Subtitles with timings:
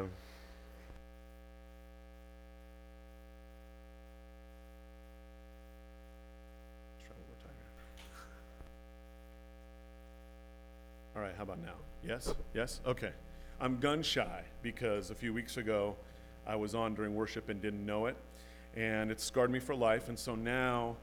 [0.00, 0.10] Here.
[11.16, 11.74] All right, how about now?
[12.06, 12.32] Yes?
[12.54, 12.80] Yes?
[12.86, 13.10] Okay.
[13.60, 15.96] I'm gun shy because a few weeks ago
[16.46, 18.16] I was on during worship and didn't know it,
[18.74, 20.08] and it scarred me for life.
[20.08, 20.96] And so now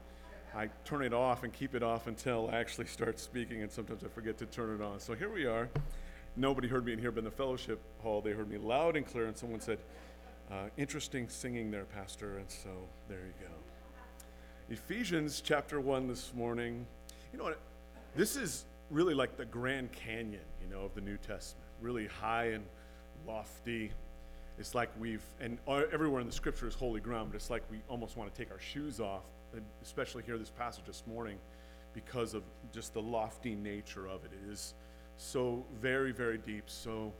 [0.56, 4.02] I turn it off and keep it off until I actually start speaking, and sometimes
[4.02, 4.98] I forget to turn it on.
[4.98, 5.68] So here we are.
[6.38, 9.04] Nobody heard me in here, but in the fellowship hall, they heard me loud and
[9.04, 9.80] clear, and someone said,
[10.52, 12.38] uh, Interesting singing there, Pastor.
[12.38, 12.70] And so
[13.08, 13.52] there you go.
[14.70, 16.86] Ephesians chapter 1 this morning.
[17.32, 17.58] You know what?
[18.14, 21.66] This is really like the Grand Canyon, you know, of the New Testament.
[21.80, 22.64] Really high and
[23.26, 23.90] lofty.
[24.60, 27.80] It's like we've, and everywhere in the scripture is holy ground, but it's like we
[27.88, 29.24] almost want to take our shoes off,
[29.82, 31.36] especially here this passage this morning,
[31.94, 34.30] because of just the lofty nature of it.
[34.32, 34.74] It is
[35.18, 37.12] so very, very deep, so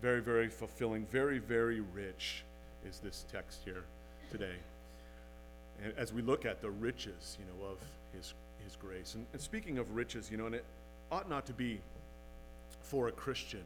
[0.00, 2.44] very, very fulfilling, very, very rich
[2.86, 3.82] is this text here
[4.30, 4.54] today.
[5.82, 7.78] And as we look at the riches, you know, of
[8.14, 9.14] his, his grace.
[9.14, 10.64] And, and speaking of riches, you know, and it
[11.10, 11.80] ought not to be
[12.82, 13.64] for a Christian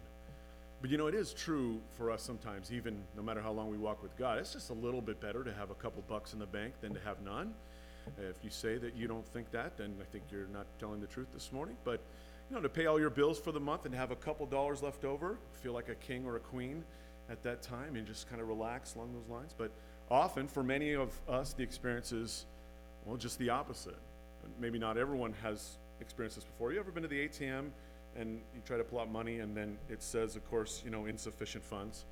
[0.83, 3.79] but you know, it is true for us sometimes, even no matter how long we
[3.79, 4.39] walk with God.
[4.39, 6.93] It's just a little bit better to have a couple bucks in the bank than
[6.93, 7.55] to have none.
[8.19, 11.07] If you say that you don't think that, then I think you're not telling the
[11.07, 11.77] truth this morning.
[11.85, 12.01] But
[12.53, 14.83] you know, to pay all your bills for the month and have a couple dollars
[14.83, 16.85] left over, feel like a king or a queen
[17.31, 19.55] at that time, and just kind of relax along those lines.
[19.57, 19.71] But
[20.11, 22.45] often, for many of us, the experience is,
[23.07, 23.97] well, just the opposite.
[24.61, 26.75] Maybe not everyone has experienced this before.
[26.75, 27.71] You ever been to the ATM?
[28.15, 31.07] and you try to pull out money, and then it says, of course, you know,
[31.07, 32.05] insufficient funds.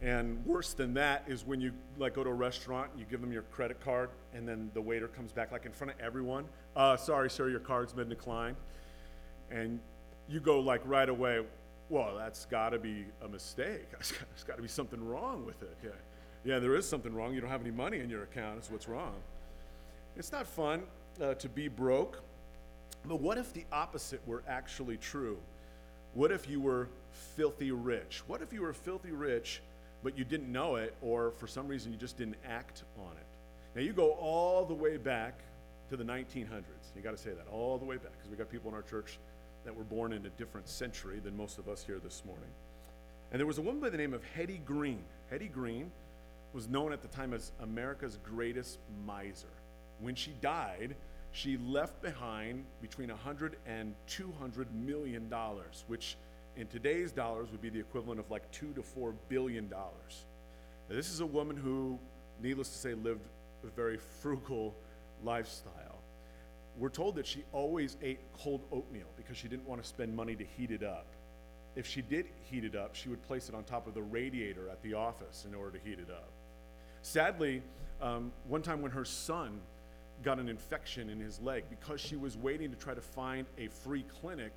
[0.00, 3.32] And worse than that is when you like go to a restaurant, you give them
[3.32, 6.46] your credit card, and then the waiter comes back like in front of everyone.
[6.76, 8.56] Uh, sorry, sir, your card's been declined.
[9.50, 9.80] And
[10.28, 11.44] you go like right away.
[11.88, 13.90] Well, that's got to be a mistake.
[13.90, 15.76] There's got to be something wrong with it.
[15.82, 15.90] Yeah.
[16.44, 17.34] yeah, there is something wrong.
[17.34, 18.56] You don't have any money in your account.
[18.56, 19.14] That's what's wrong.
[20.16, 20.82] It's not fun
[21.22, 22.22] uh, to be broke.
[23.04, 25.38] But what if the opposite were actually true?
[26.14, 26.88] What if you were
[27.36, 28.22] filthy rich?
[28.26, 29.62] What if you were filthy rich,
[30.02, 33.26] but you didn't know it, or for some reason you just didn't act on it?
[33.74, 35.40] Now, you go all the way back
[35.90, 36.64] to the 1900s.
[36.96, 38.82] You got to say that, all the way back, because we got people in our
[38.82, 39.18] church
[39.68, 42.48] that were born in a different century than most of us here this morning.
[43.30, 45.04] And there was a woman by the name of Hetty Green.
[45.28, 45.90] Hetty Green
[46.54, 49.52] was known at the time as America's greatest miser.
[50.00, 50.96] When she died,
[51.32, 56.16] she left behind between 100 and 200 million dollars, which
[56.56, 60.24] in today's dollars would be the equivalent of like two to four billion dollars.
[60.88, 61.98] This is a woman who,
[62.42, 63.20] needless to say, lived
[63.64, 64.74] a very frugal
[65.22, 65.97] lifestyle.
[66.78, 70.36] We're told that she always ate cold oatmeal because she didn't want to spend money
[70.36, 71.06] to heat it up.
[71.74, 74.68] If she did heat it up, she would place it on top of the radiator
[74.68, 76.30] at the office in order to heat it up.
[77.02, 77.62] Sadly,
[78.00, 79.60] um, one time when her son
[80.22, 83.68] got an infection in his leg because she was waiting to try to find a
[83.68, 84.52] free clinic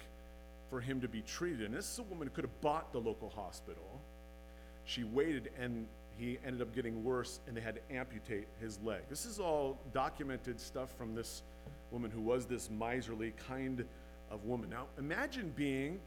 [0.69, 1.61] for him to be treated.
[1.61, 3.99] And this is a woman who could have bought the local hospital.
[4.85, 5.87] She waited and
[6.17, 9.01] he ended up getting worse and they had to amputate his leg.
[9.09, 11.43] This is all documented stuff from this
[11.91, 13.85] woman who was this miserly kind
[14.29, 14.69] of woman.
[14.69, 15.99] Now, imagine being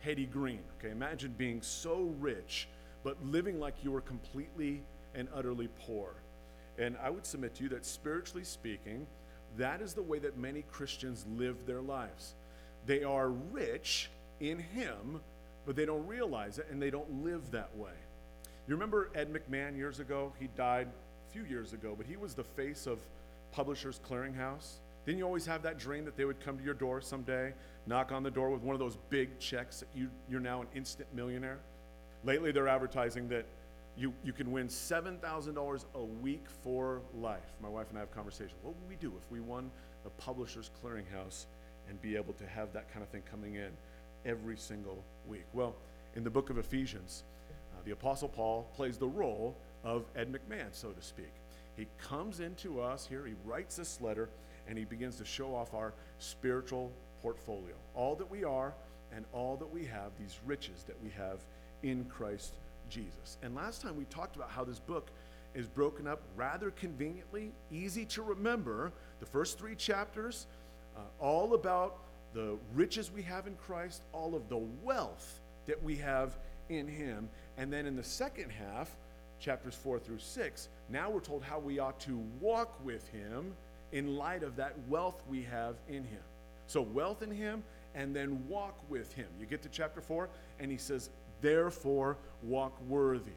[0.00, 0.90] Hetty Green, okay?
[0.90, 2.68] Imagine being so rich,
[3.04, 4.82] but living like you were completely
[5.14, 6.14] and utterly poor.
[6.78, 9.06] And I would submit to you that spiritually speaking,
[9.58, 12.34] that is the way that many Christians live their lives.
[12.86, 14.08] They are rich
[14.40, 15.20] in Him,
[15.66, 17.92] but they don't realize it and they don't live that way.
[18.66, 20.32] You remember Ed McMahon years ago?
[20.38, 20.88] He died
[21.28, 22.98] a few years ago, but he was the face of
[23.52, 24.78] Publishers Clearinghouse.
[25.06, 27.54] Didn't you always have that dream that they would come to your door someday,
[27.86, 30.68] knock on the door with one of those big checks that you, you're now an
[30.74, 31.58] instant millionaire?
[32.22, 33.46] Lately, they're advertising that
[33.96, 37.54] you, you can win $7,000 a week for life.
[37.62, 38.54] My wife and I have conversations.
[38.62, 39.70] What would we do if we won
[40.04, 41.46] the Publishers Clearinghouse
[41.88, 43.70] and be able to have that kind of thing coming in
[44.24, 45.44] every single week?
[45.52, 45.74] Well,
[46.14, 50.68] in the book of Ephesians, uh, the Apostle Paul plays the role of Ed McMahon,
[50.72, 51.32] so to speak.
[51.76, 54.28] He comes into us here, he writes this letter,
[54.68, 56.92] and he begins to show off our spiritual
[57.22, 57.74] portfolio.
[57.94, 58.74] All that we are
[59.14, 61.40] and all that we have, these riches that we have
[61.82, 62.54] in Christ
[62.88, 63.38] Jesus.
[63.42, 65.10] And last time we talked about how this book
[65.54, 68.92] is broken up rather conveniently, easy to remember.
[69.18, 70.46] The first three chapters,
[70.96, 71.98] uh, all about
[72.34, 76.36] the riches we have in Christ, all of the wealth that we have
[76.68, 77.28] in Him.
[77.58, 78.96] And then in the second half,
[79.40, 83.52] chapters four through six, now we're told how we ought to walk with Him
[83.92, 86.22] in light of that wealth we have in Him.
[86.66, 87.62] So, wealth in Him,
[87.94, 89.26] and then walk with Him.
[89.38, 90.28] You get to chapter four,
[90.58, 91.10] and He says,
[91.40, 93.30] Therefore, walk worthy.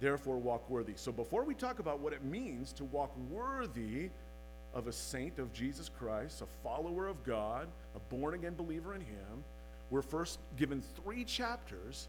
[0.00, 0.94] Therefore, walk worthy.
[0.96, 4.10] So, before we talk about what it means to walk worthy
[4.74, 9.00] of a saint of Jesus Christ, a follower of God, a born again believer in
[9.00, 9.44] Him,
[9.90, 12.08] we're first given three chapters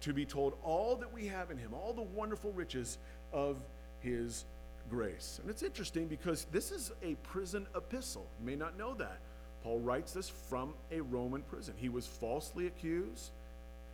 [0.00, 2.98] to be told all that we have in Him, all the wonderful riches
[3.32, 3.62] of
[4.00, 4.44] His
[4.92, 5.38] grace.
[5.40, 8.26] And it's interesting because this is a prison epistle.
[8.38, 9.20] You may not know that.
[9.62, 11.72] Paul writes this from a Roman prison.
[11.78, 13.30] He was falsely accused,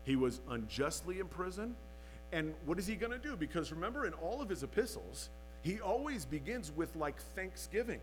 [0.05, 1.77] he was unjustly imprisoned.
[2.33, 3.37] And what is he going to do?
[3.37, 5.31] Because remember, in all of his epistles,
[5.63, 8.01] he always begins with like thanksgiving.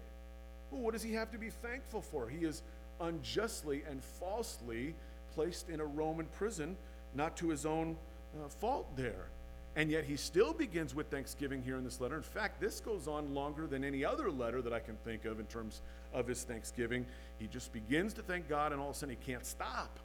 [0.72, 2.28] Well, what does he have to be thankful for?
[2.28, 2.64] He is
[3.02, 4.96] unjustly and falsely
[5.36, 6.76] placed in a Roman prison,
[7.14, 7.98] not to his own
[8.36, 9.28] uh, fault there.
[9.76, 12.16] And yet he still begins with thanksgiving here in this letter.
[12.16, 15.40] In fact, this goes on longer than any other letter that I can think of
[15.40, 15.82] in terms
[16.14, 17.06] of his thanksgiving.
[17.40, 20.00] He just begins to thank God, and all of a sudden he can't stop.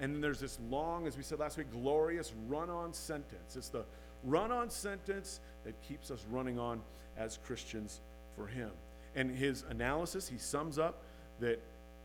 [0.00, 3.56] And then there's this long, as we said last week, glorious run on sentence.
[3.56, 3.84] It's the
[4.24, 6.80] run on sentence that keeps us running on
[7.18, 8.00] as Christians
[8.34, 8.70] for him.
[9.14, 11.02] And his analysis, he sums up
[11.40, 11.60] that,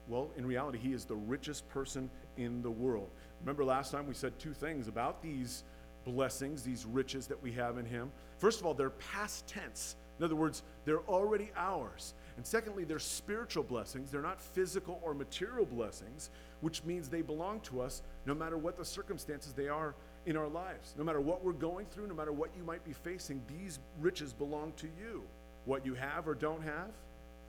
[0.10, 3.10] well, in reality, he is the richest person in the world.
[3.40, 5.64] Remember last time we said two things about these
[6.06, 8.12] blessings, these riches that we have in Him.
[8.38, 9.96] First of all, they're past tense.
[10.18, 12.14] In other words, they're already ours.
[12.38, 14.12] And secondly, they're spiritual blessings.
[14.12, 16.30] They're not physical or material blessings,
[16.62, 19.94] which means they belong to us no matter what the circumstances they are
[20.26, 20.96] in our lives.
[20.98, 24.32] No matter what we're going through, no matter what you might be facing, these riches
[24.32, 25.24] belong to you.
[25.66, 26.92] What you have or don't have,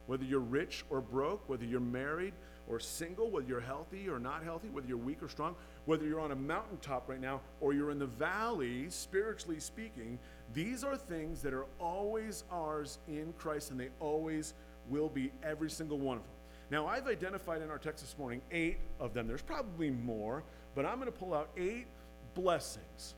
[0.06, 2.32] whether you're rich or broke, whether you're married
[2.68, 5.54] or single, whether you're healthy or not healthy, whether you're weak or strong,
[5.84, 10.18] whether you're on a mountaintop right now or you're in the valley, spiritually speaking,
[10.52, 14.54] these are things that are always ours in Christ and they always
[14.88, 16.32] will be, every single one of them.
[16.70, 19.28] Now, I've identified in our text this morning eight of them.
[19.28, 20.42] There's probably more,
[20.74, 21.86] but I'm going to pull out eight
[22.34, 23.14] blessings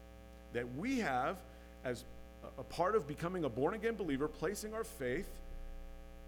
[0.52, 1.36] that we have
[1.84, 2.04] as
[2.58, 5.28] a part of becoming a born again believer, placing our faith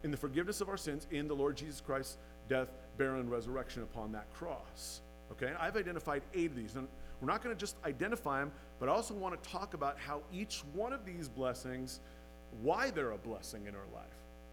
[0.02, 2.16] in the forgiveness of our sins in the Lord Jesus Christ's
[2.48, 2.68] death,
[3.00, 5.00] and resurrection upon that cross.
[5.32, 6.74] Okay, I've identified eight of these.
[6.74, 6.88] And
[7.20, 10.22] we're not going to just identify them, but I also want to talk about how
[10.32, 12.00] each one of these blessings,
[12.62, 14.06] why they're a blessing in our life.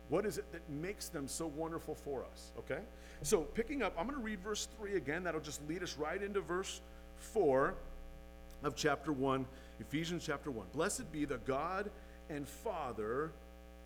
[0.09, 2.51] What is it that makes them so wonderful for us?
[2.59, 2.79] Okay?
[3.23, 5.23] So, picking up, I'm going to read verse 3 again.
[5.23, 6.81] That'll just lead us right into verse
[7.17, 7.73] 4
[8.63, 9.45] of chapter 1,
[9.79, 10.67] Ephesians chapter 1.
[10.73, 11.89] Blessed be the God
[12.29, 13.31] and Father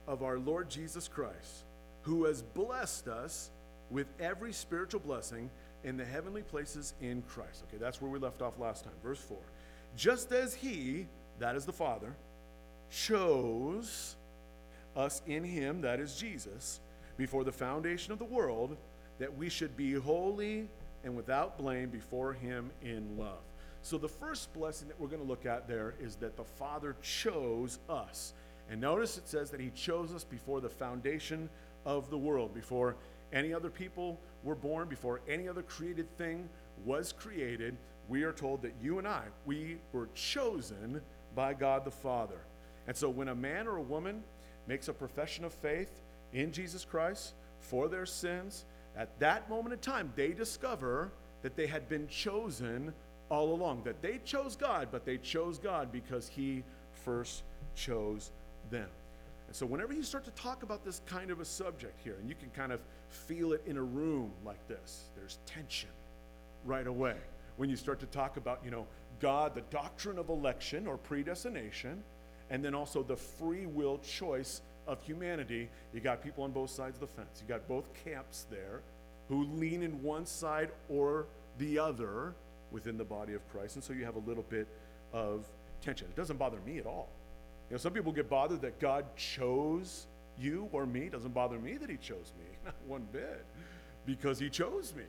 [0.08, 1.64] of our Lord Jesus Christ,
[2.02, 3.52] who has blessed us
[3.92, 5.50] with every spiritual blessing
[5.84, 7.64] in the heavenly places in Christ.
[7.68, 8.94] Okay, that's where we left off last time.
[9.04, 9.38] Verse 4.
[9.96, 11.08] Just as He,
[11.40, 12.16] that is the Father,
[12.90, 14.16] chose
[14.96, 16.80] us in Him, that is Jesus,
[17.18, 18.78] before the foundation of the world,
[19.20, 20.68] that we should be holy
[21.04, 23.42] and without blame before Him in love.
[23.84, 26.96] So, the first blessing that we're going to look at there is that the Father
[27.02, 28.34] chose us.
[28.70, 31.50] And notice it says that He chose us before the foundation
[31.86, 32.96] of the world, before
[33.34, 36.50] any other people were born, before any other created thing
[36.86, 41.02] was created, we are told that you and I, we were chosen
[41.36, 42.40] by God the Father.
[42.88, 44.24] And so when a man or a woman
[44.68, 46.02] makes a profession of faith
[46.34, 48.66] in Jesus Christ for their sins,
[48.98, 51.12] at that moment in time, they discover
[51.42, 52.94] that they had been chosen
[53.30, 53.84] all along.
[53.84, 56.64] That they chose God, but they chose God because He
[57.06, 57.44] first
[57.76, 58.32] chose
[58.70, 58.90] them.
[59.52, 62.30] And so, whenever you start to talk about this kind of a subject here, and
[62.30, 62.80] you can kind of
[63.10, 65.90] feel it in a room like this, there's tension
[66.64, 67.18] right away.
[67.58, 68.88] When you start to talk about, you know,
[69.20, 72.02] God, the doctrine of election or predestination,
[72.50, 76.96] and then also the free will choice of humanity, you got people on both sides
[76.96, 77.44] of the fence.
[77.46, 78.84] You got both camps there
[79.28, 81.26] who lean in one side or
[81.58, 82.36] the other
[82.72, 83.76] within the body of Christ.
[83.76, 84.70] And so you have a little bit
[85.12, 85.46] of
[85.82, 86.08] tension.
[86.08, 87.10] It doesn't bother me at all.
[87.72, 91.02] Know, some people get bothered that God chose you or me.
[91.02, 93.46] It doesn't bother me that He chose me, not one bit,
[94.06, 95.06] because He chose me.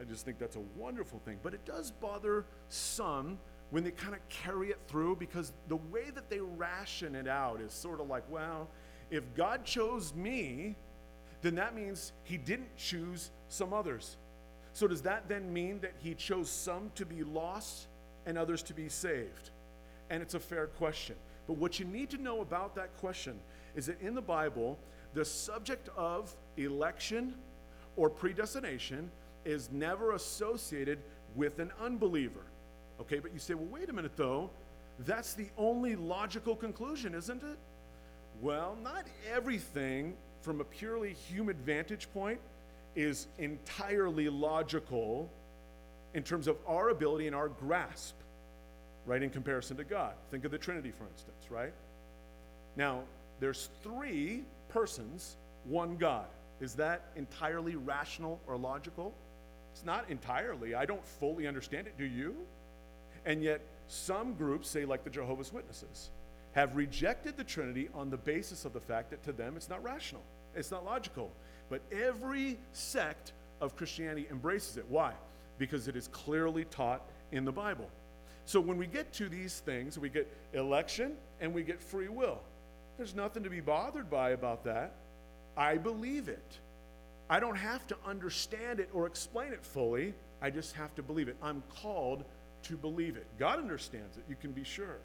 [0.00, 1.38] I just think that's a wonderful thing.
[1.42, 3.38] But it does bother some
[3.70, 7.60] when they kind of carry it through because the way that they ration it out
[7.60, 8.68] is sort of like, well,
[9.10, 10.76] if God chose me,
[11.42, 14.16] then that means He didn't choose some others.
[14.72, 17.86] So does that then mean that He chose some to be lost
[18.26, 19.50] and others to be saved?
[20.10, 21.16] And it's a fair question.
[21.46, 23.38] But what you need to know about that question
[23.74, 24.78] is that in the Bible,
[25.12, 27.34] the subject of election
[27.96, 29.10] or predestination
[29.44, 30.98] is never associated
[31.34, 32.46] with an unbeliever.
[33.00, 34.50] Okay, but you say, well, wait a minute though.
[35.00, 37.58] That's the only logical conclusion, isn't it?
[38.40, 42.38] Well, not everything from a purely human vantage point
[42.94, 45.28] is entirely logical
[46.14, 48.14] in terms of our ability and our grasp
[49.06, 50.14] right, in comparison to God.
[50.30, 51.72] Think of the Trinity, for instance, right?
[52.76, 53.02] Now,
[53.40, 56.26] there's three persons, one God.
[56.60, 59.14] Is that entirely rational or logical?
[59.72, 60.74] It's not entirely.
[60.74, 61.98] I don't fully understand it.
[61.98, 62.36] Do you?
[63.26, 66.10] And yet, some groups, say like the Jehovah's Witnesses,
[66.52, 69.82] have rejected the Trinity on the basis of the fact that to them it's not
[69.82, 70.22] rational,
[70.54, 71.30] it's not logical.
[71.68, 74.84] But every sect of Christianity embraces it.
[74.88, 75.12] Why?
[75.58, 77.90] Because it is clearly taught in the Bible.
[78.46, 82.40] So when we get to these things, we get election and we get free will.
[82.96, 84.94] There's nothing to be bothered by about that.
[85.56, 86.58] I believe it.
[87.28, 90.14] I don't have to understand it or explain it fully.
[90.42, 91.36] I just have to believe it.
[91.42, 92.24] I'm called
[92.64, 93.26] to believe it.
[93.38, 94.98] God understands it, you can be sure.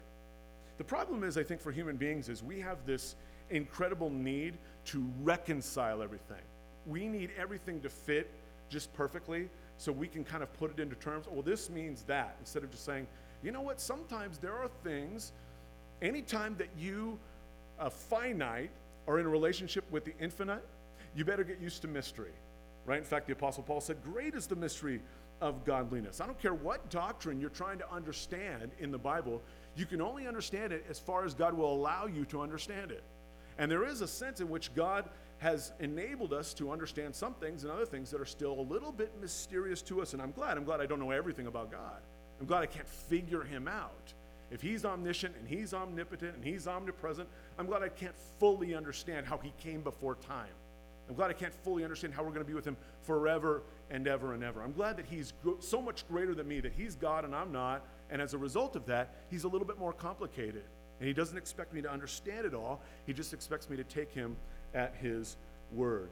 [0.78, 3.14] The problem is, I think, for human beings, is we have this
[3.50, 4.54] incredible need
[4.86, 6.42] to reconcile everything.
[6.86, 8.30] We need everything to fit
[8.70, 11.26] just perfectly so we can kind of put it into terms.
[11.30, 13.06] Well, this means that, instead of just saying,
[13.42, 15.32] you know what, sometimes there are things,
[16.02, 17.18] anytime that you,
[17.78, 18.70] a uh, finite,
[19.06, 20.64] are in a relationship with the infinite,
[21.14, 22.32] you better get used to mystery,
[22.84, 22.98] right?
[22.98, 25.00] In fact, the Apostle Paul said, Great is the mystery
[25.40, 26.20] of godliness.
[26.20, 29.42] I don't care what doctrine you're trying to understand in the Bible,
[29.74, 33.02] you can only understand it as far as God will allow you to understand it.
[33.58, 37.64] And there is a sense in which God has enabled us to understand some things
[37.64, 40.12] and other things that are still a little bit mysterious to us.
[40.12, 40.58] And I'm glad.
[40.58, 42.00] I'm glad I don't know everything about God.
[42.40, 44.14] I'm glad I can't figure him out.
[44.50, 47.28] If he's omniscient and he's omnipotent and he's omnipresent,
[47.58, 50.48] I'm glad I can't fully understand how he came before time.
[51.08, 54.06] I'm glad I can't fully understand how we're going to be with him forever and
[54.06, 54.62] ever and ever.
[54.62, 57.84] I'm glad that he's so much greater than me, that he's God and I'm not.
[58.10, 60.62] And as a result of that, he's a little bit more complicated.
[60.98, 64.12] And he doesn't expect me to understand it all, he just expects me to take
[64.12, 64.36] him
[64.74, 65.36] at his
[65.72, 66.10] word.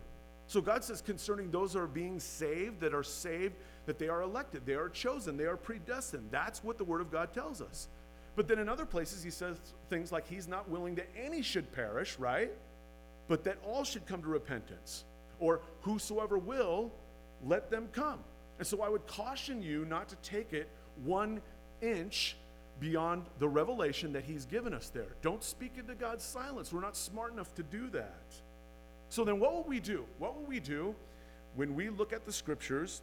[0.49, 3.55] So God says concerning those who are being saved, that are saved,
[3.87, 6.29] that they are elected, they are chosen, they are predestined.
[6.31, 7.89] That's what the word of God tells us.
[8.35, 9.59] But then in other places, he says
[9.91, 12.51] things like he's not willing that any should perish, right?
[13.29, 15.05] but that all should come to repentance.
[15.39, 16.91] Or whosoever will,
[17.45, 18.19] let them come.
[18.59, 20.69] And so I would caution you not to take it
[21.05, 21.41] one
[21.81, 22.37] inch
[22.81, 25.15] beyond the revelation that He's given us there.
[25.23, 26.73] Don't speak into God's silence.
[26.73, 28.35] We're not smart enough to do that.
[29.09, 30.05] So then, what will we do?
[30.19, 30.95] What will we do
[31.55, 33.03] when we look at the scriptures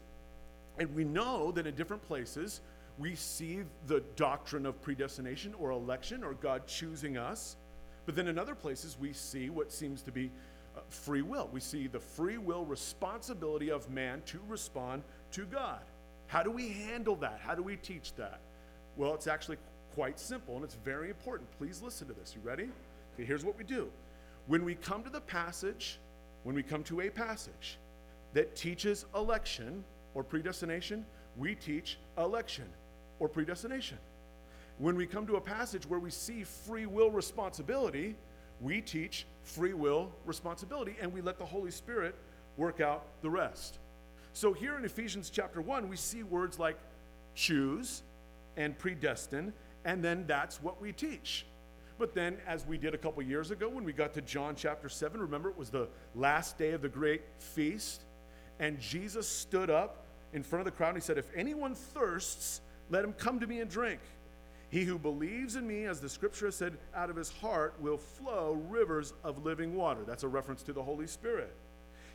[0.77, 2.62] and we know that in different places
[2.97, 7.57] we see the doctrine of predestination or election or God choosing us?
[8.05, 10.29] But then in other places, we see what seems to be
[10.75, 11.50] uh, free will.
[11.51, 15.79] We see the free will responsibility of man to respond to God.
[16.27, 17.39] How do we handle that?
[17.43, 18.39] How do we teach that?
[18.95, 19.57] Well, it's actually
[19.93, 21.50] quite simple and it's very important.
[21.57, 22.35] Please listen to this.
[22.35, 22.69] You ready?
[23.15, 23.89] Okay, here's what we do.
[24.48, 26.00] When we come to the passage,
[26.44, 27.78] when we come to a passage
[28.34, 29.84] that teaches election
[30.14, 31.06] or predestination,
[31.38, 32.66] we teach election
[33.20, 33.98] or predestination.
[34.78, 38.16] When we come to a passage where we see free will responsibility,
[38.62, 42.16] we teach free will responsibility and we let the Holy Spirit
[42.58, 43.80] work out the rest.
[44.34, 46.78] So here in Ephesians chapter 1, we see words like
[47.36, 48.04] choose
[48.58, 49.54] and predestine,
[49.86, 51.46] and then that's what we teach.
[51.98, 54.90] But then, as we did a couple years ago when we got to John chapter
[54.90, 58.04] 7, remember it was the last day of the great feast,
[58.60, 62.62] and Jesus stood up in front of the crowd and he said, If anyone thirsts,
[62.90, 64.02] let him come to me and drink.
[64.70, 67.98] He who believes in me, as the scripture has said, out of his heart will
[67.98, 70.02] flow rivers of living water.
[70.06, 71.56] That's a reference to the Holy Spirit.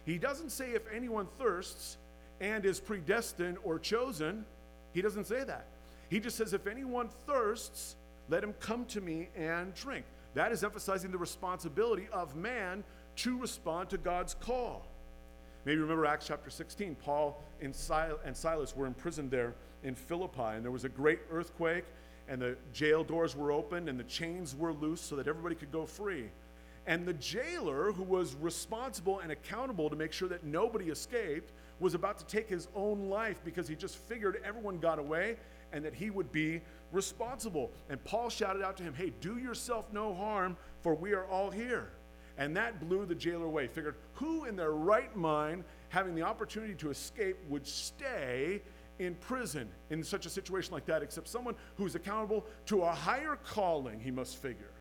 [0.05, 1.97] He doesn't say if anyone thirsts
[2.41, 4.45] and is predestined or chosen.
[4.93, 5.67] He doesn't say that.
[6.09, 7.97] He just says if anyone thirsts,
[8.31, 10.05] let him come to me and drink.
[10.35, 12.85] That is emphasizing the responsibility of man
[13.17, 14.87] to respond to God's call.
[15.65, 16.95] Maybe remember Acts chapter 16.
[16.95, 21.85] Paul and Silas were imprisoned there in Philippi, and there was a great earthquake,
[22.29, 25.73] and the jail doors were open and the chains were loose so that everybody could
[25.73, 26.31] go free.
[26.87, 31.95] And the jailer, who was responsible and accountable to make sure that nobody escaped, was
[31.95, 35.37] about to take his own life because he just figured everyone got away
[35.73, 36.61] and that he would be
[36.93, 37.71] responsible.
[37.89, 41.51] And Paul shouted out to him, Hey, do yourself no harm, for we are all
[41.51, 41.91] here.
[42.39, 43.67] And that blew the jailer away.
[43.67, 48.63] Figured, who in their right mind, having the opportunity to escape, would stay
[48.99, 53.39] in prison in such a situation like that except someone who's accountable to a higher
[53.45, 54.73] calling, he must figure,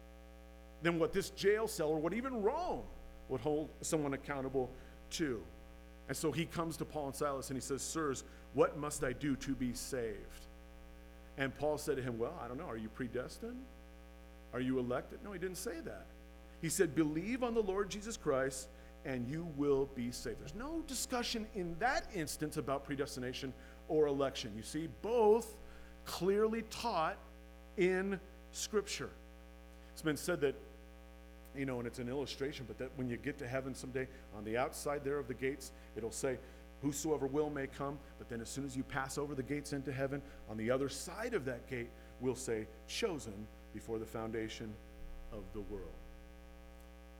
[0.82, 2.84] than what this jail cell or what even Rome
[3.30, 4.70] would hold someone accountable
[5.12, 5.42] to.
[6.08, 9.14] And so he comes to Paul and Silas and he says, Sirs, what must I
[9.14, 10.48] do to be saved?
[11.40, 12.68] And Paul said to him, Well, I don't know.
[12.68, 13.64] Are you predestined?
[14.54, 15.20] Are you elected?
[15.24, 16.06] No, he didn't say that.
[16.62, 18.68] He said, Believe on the Lord Jesus Christ
[19.06, 20.42] and you will be saved.
[20.42, 23.54] There's no discussion in that instance about predestination
[23.88, 24.52] or election.
[24.56, 25.56] You see, both
[26.06, 27.18] clearly taught
[27.78, 28.20] in
[28.52, 29.10] Scripture.
[29.94, 30.56] It's been said that,
[31.56, 34.44] you know, and it's an illustration, but that when you get to heaven someday, on
[34.44, 36.38] the outside there of the gates, it'll say,
[36.82, 38.00] Whosoever will may come.
[38.18, 40.90] But then as soon as you pass over the gates into heaven, on the other
[40.90, 44.74] side of that gate we'll say, Chosen before the foundation
[45.32, 45.94] of the world.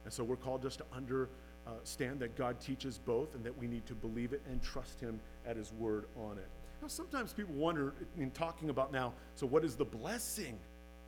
[0.04, 3.86] And so we're called just to understand that God teaches both and that we need
[3.88, 6.48] to believe it and trust Him at His word on it.
[6.82, 10.58] Now, sometimes people wonder in talking about now, so what is the blessing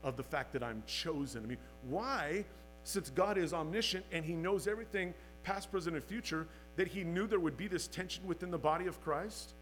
[0.03, 1.43] of the fact that I'm chosen?
[1.43, 2.45] I mean, why,
[2.83, 7.27] since God is omniscient and He knows everything, past, present, and future, that He knew
[7.27, 9.53] there would be this tension within the body of Christ?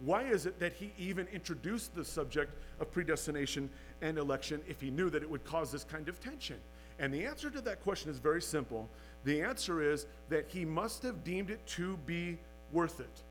[0.00, 3.70] Why is it that He even introduced the subject of predestination
[4.02, 6.56] and election if He knew that it would cause this kind of tension?
[6.98, 8.88] And the answer to that question is very simple.
[9.24, 12.38] The answer is that He must have deemed it to be
[12.72, 13.22] worth it.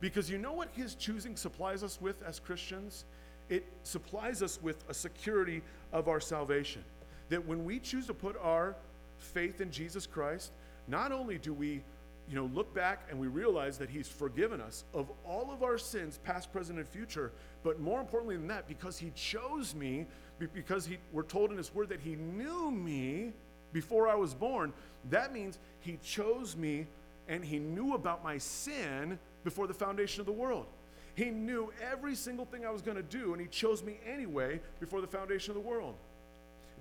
[0.00, 3.04] Because you know what his choosing supplies us with as Christians?
[3.48, 6.82] It supplies us with a security of our salvation.
[7.28, 8.74] That when we choose to put our
[9.18, 10.52] faith in Jesus Christ,
[10.88, 11.82] not only do we
[12.28, 15.78] you know, look back and we realize that he's forgiven us of all of our
[15.78, 20.06] sins, past, present, and future, but more importantly than that, because he chose me,
[20.38, 23.32] because he, we're told in his word that he knew me
[23.72, 24.72] before I was born,
[25.10, 26.86] that means he chose me
[27.28, 30.66] and he knew about my sin before the foundation of the world.
[31.14, 34.60] He knew every single thing I was going to do, and He chose me anyway
[34.78, 35.94] before the foundation of the world.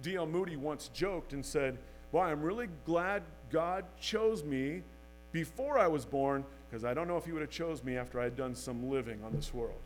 [0.01, 0.27] D.L.
[0.27, 1.77] Moody once joked and said,
[2.11, 4.83] Well, I'm really glad God chose me
[5.31, 8.19] before I was born, because I don't know if He would have chose me after
[8.19, 9.79] I had done some living on this world.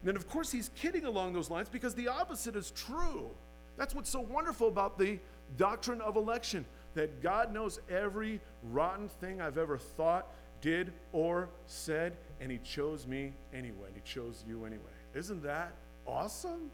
[0.00, 3.30] And then, of course, he's kidding along those lines because the opposite is true.
[3.78, 5.18] That's what's so wonderful about the
[5.56, 10.30] doctrine of election that God knows every rotten thing I've ever thought
[10.60, 14.82] did or said, and He chose me anyway, and He chose you anyway.
[15.14, 15.72] Isn't that
[16.06, 16.70] awesome?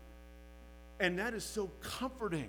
[0.98, 2.48] And that is so comforting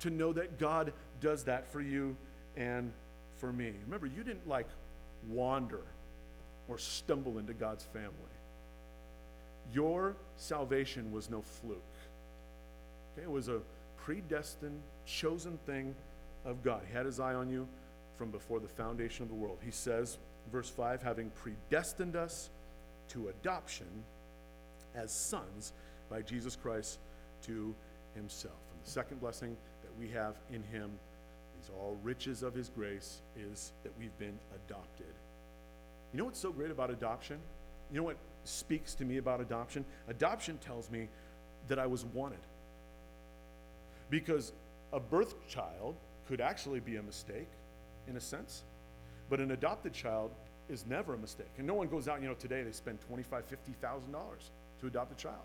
[0.00, 2.16] to know that God does that for you
[2.56, 2.92] and
[3.38, 3.72] for me.
[3.84, 4.68] Remember, you didn't like
[5.26, 5.82] wander
[6.68, 8.12] or stumble into God's family.
[9.72, 11.82] Your salvation was no fluke.
[13.12, 13.24] Okay?
[13.24, 13.60] It was a
[13.96, 15.94] predestined, chosen thing
[16.44, 16.82] of God.
[16.86, 17.66] He had his eye on you
[18.16, 19.58] from before the foundation of the world.
[19.64, 20.18] He says,
[20.50, 22.50] verse 5 having predestined us
[23.08, 23.86] to adoption
[24.94, 25.72] as sons
[26.10, 26.98] by Jesus Christ
[27.42, 27.74] to
[28.14, 28.54] himself.
[28.72, 30.90] And the second blessing that we have in him,
[31.70, 35.14] all riches of his grace, is that we've been adopted.
[36.12, 37.38] You know what's so great about adoption?
[37.90, 39.84] You know what speaks to me about adoption?
[40.08, 41.08] Adoption tells me
[41.68, 42.38] that I was wanted.
[44.10, 44.52] Because
[44.92, 47.48] a birth child could actually be a mistake,
[48.06, 48.62] in a sense.
[49.28, 50.30] But an adopted child
[50.68, 51.50] is never a mistake.
[51.58, 53.42] And no one goes out, you know, today they spend $25,000,
[53.82, 54.02] $50,000
[54.80, 55.36] to adopt a child.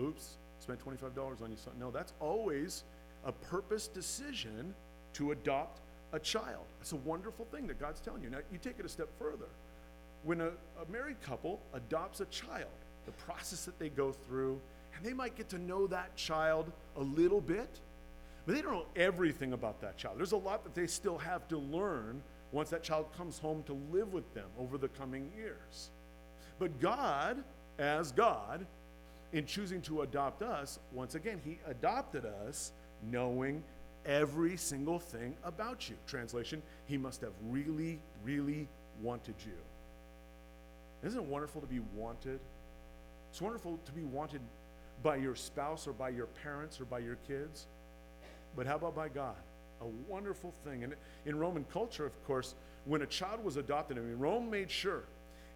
[0.00, 1.74] Oops, spent $25 on son.
[1.78, 2.84] No, that's always
[3.24, 4.74] a purpose decision
[5.14, 5.80] to adopt
[6.12, 6.64] a child.
[6.80, 8.30] It's a wonderful thing that God's telling you.
[8.30, 9.48] Now, you take it a step further.
[10.24, 12.66] When a, a married couple adopts a child,
[13.06, 14.60] the process that they go through,
[14.96, 17.80] and they might get to know that child a little bit,
[18.46, 20.18] but they don't know everything about that child.
[20.18, 23.74] There's a lot that they still have to learn once that child comes home to
[23.92, 25.90] live with them over the coming years.
[26.58, 27.44] But God,
[27.78, 28.66] as God,
[29.32, 33.62] in choosing to adopt us, once again, He adopted us knowing
[34.06, 35.96] every single thing about you.
[36.06, 38.68] Translation, He must have really, really
[39.02, 39.52] wanted you.
[41.06, 42.40] Isn't it wonderful to be wanted?
[43.30, 44.40] It's wonderful to be wanted
[45.02, 47.66] by your spouse or by your parents or by your kids.
[48.56, 49.36] But how about by God?
[49.80, 50.84] a wonderful thing.
[50.84, 50.94] And
[51.26, 55.04] in Roman culture, of course, when a child was adopted, I mean, Rome made sure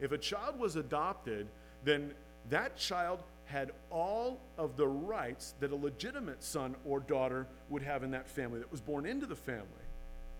[0.00, 1.46] if a child was adopted,
[1.84, 2.12] then
[2.50, 8.02] that child had all of the rights that a legitimate son or daughter would have
[8.02, 9.66] in that family that was born into the family.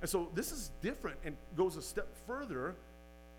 [0.01, 2.75] And so this is different and goes a step further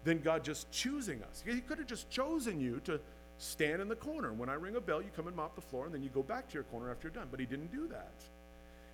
[0.03, 1.43] than God just choosing us.
[1.43, 2.99] He could have just chosen you to
[3.39, 4.31] stand in the corner.
[4.31, 6.21] When I ring a bell, you come and mop the floor, and then you go
[6.21, 7.29] back to your corner after you're done.
[7.31, 8.13] But he didn't do that.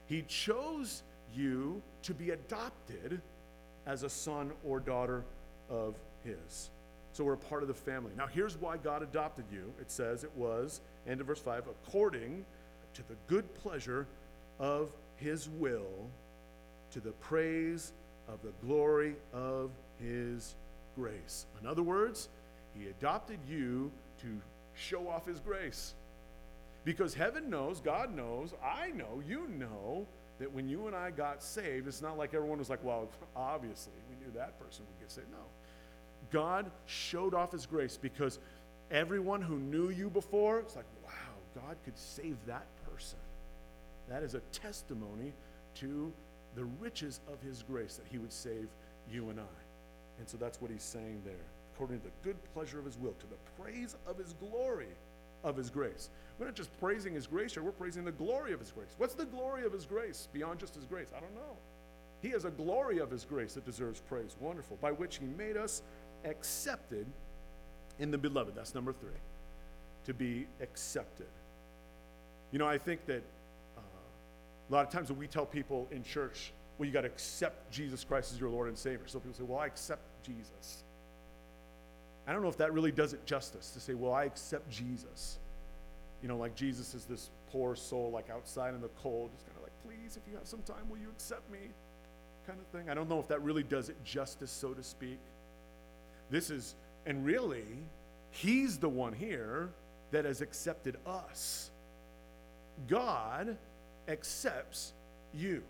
[0.06, 1.04] He chose
[1.36, 3.22] you to be adopted
[3.86, 5.26] as a son or daughter
[5.70, 6.70] of His.
[7.14, 8.12] So we're a part of the family.
[8.16, 9.74] Now, here's why God adopted you.
[9.82, 12.46] It says it was, end of verse 5, according
[12.94, 14.08] to the good pleasure
[14.60, 16.10] of His will,
[16.92, 17.94] to the praise
[18.28, 20.56] of the glory of His
[20.96, 21.46] grace.
[21.60, 22.30] In other words,
[22.74, 23.92] He adopted you
[24.22, 24.28] to
[24.76, 25.94] show off His grace.
[26.86, 30.08] Because heaven knows, God knows, I know, you know
[30.40, 33.94] that when you and I got saved, it's not like everyone was like, well, obviously,
[34.10, 35.28] we knew that person would get saved.
[35.32, 35.38] No.
[36.32, 38.40] God showed off his grace because
[38.92, 41.12] everyone who knew you before, it's like, wow,
[41.56, 43.20] God could save that person.
[44.08, 45.34] That is a testimony
[45.76, 46.12] to
[46.56, 48.68] the riches of his grace that he would save
[49.12, 49.60] you and I.
[50.20, 51.34] And so that's what he's saying there.
[51.74, 54.90] According to the good pleasure of his will, to the praise of his glory
[55.44, 56.10] of his grace.
[56.38, 58.96] We're not just praising his grace here, we're praising the glory of his grace.
[58.98, 61.10] What's the glory of his grace beyond just his grace?
[61.16, 61.58] I don't know.
[62.22, 64.36] He has a glory of his grace that deserves praise.
[64.40, 64.78] Wonderful.
[64.82, 65.82] By which he made us
[66.26, 67.06] accepted
[68.00, 68.56] in the beloved.
[68.56, 69.10] That's number three.
[70.06, 71.28] To be accepted.
[72.52, 73.24] You know, I think that
[73.78, 73.82] uh,
[74.70, 77.72] a lot of times when we tell people in church, well, you got to accept
[77.72, 79.06] Jesus Christ as your Lord and Savior.
[79.06, 80.84] So people say, well, I accept Jesus.
[82.28, 85.40] I don't know if that really does it justice to say, well, I accept Jesus.
[86.22, 89.58] You know, like Jesus is this poor soul, like outside in the cold, just kind
[89.58, 91.60] of like, please, if you have some time, will you accept me?
[92.46, 92.90] Kind of thing.
[92.90, 95.20] I don't know if that really does it justice, so to speak.
[96.30, 97.66] This is, and really,
[98.32, 99.70] he's the one here
[100.12, 101.72] that has accepted us.
[102.88, 103.58] God
[104.08, 104.94] accepts
[105.34, 105.64] you.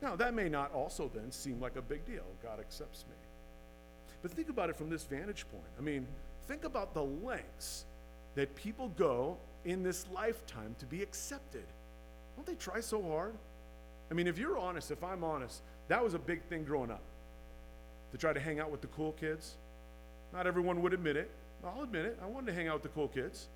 [0.00, 2.24] Now, that may not also then seem like a big deal.
[2.42, 3.16] God accepts me.
[4.22, 5.70] But think about it from this vantage point.
[5.78, 6.06] I mean,
[6.46, 7.84] think about the lengths
[8.34, 11.64] that people go in this lifetime to be accepted.
[12.36, 13.34] Don't they try so hard?
[14.10, 17.02] I mean, if you're honest, if I'm honest, that was a big thing growing up
[18.12, 19.56] to try to hang out with the cool kids.
[20.32, 21.30] Not everyone would admit it.
[21.64, 22.18] I'll admit it.
[22.22, 23.48] I wanted to hang out with the cool kids.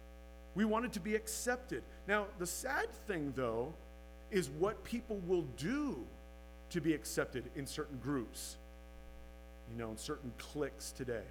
[0.54, 1.82] We wanted to be accepted.
[2.06, 3.72] Now, the sad thing, though,
[4.30, 6.04] is what people will do
[6.70, 8.56] to be accepted in certain groups,
[9.70, 11.22] you know, in certain cliques today.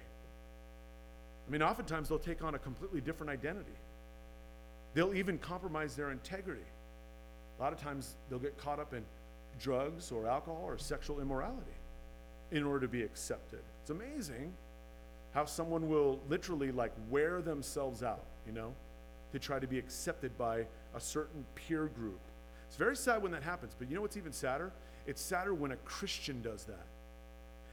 [1.46, 3.76] I mean, oftentimes they'll take on a completely different identity.
[4.94, 6.62] They'll even compromise their integrity.
[7.58, 9.04] A lot of times they'll get caught up in
[9.60, 11.76] drugs or alcohol or sexual immorality
[12.50, 13.60] in order to be accepted.
[13.80, 14.52] It's amazing
[15.32, 18.74] how someone will literally like wear themselves out, you know,
[19.32, 22.20] to try to be accepted by a certain peer group.
[22.68, 24.72] It's very sad when that happens, but you know what's even sadder?
[25.06, 26.86] It's sadder when a Christian does that.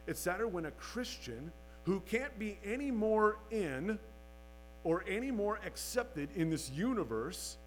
[0.08, 1.52] It's sadder when a Christian
[1.84, 4.00] who can't be any more in
[4.84, 7.58] or any more accepted in this universe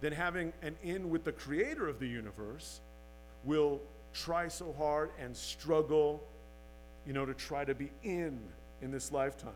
[0.00, 2.80] than having an in with the creator of the universe
[3.44, 3.80] will
[4.12, 6.22] try so hard and struggle,
[7.06, 8.38] you know, to try to be in
[8.82, 9.52] in this lifetime.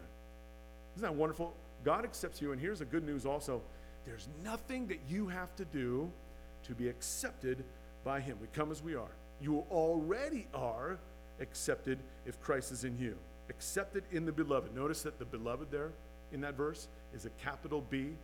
[0.96, 1.54] Isn't that wonderful?
[1.84, 3.62] God accepts you, and here's the good news also
[4.06, 6.10] there's nothing that you have to do
[6.62, 7.62] to be accepted
[8.04, 8.38] by Him.
[8.40, 9.10] We come as we are.
[9.40, 10.98] You already are
[11.40, 13.16] accepted if Christ is in you.
[13.50, 14.74] Accepted in the beloved.
[14.74, 15.92] Notice that the beloved there
[16.32, 18.14] in that verse is a capital B.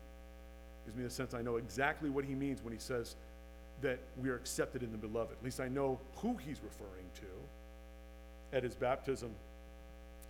[0.85, 3.16] Gives me the sense I know exactly what he means when he says
[3.83, 5.33] that we are accepted in the beloved.
[5.33, 8.57] At least I know who he's referring to.
[8.57, 9.30] At his baptism,